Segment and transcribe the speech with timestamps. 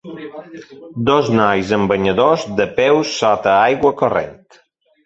[1.09, 4.39] Dos nois en banyadors de peu sota aigua corrent.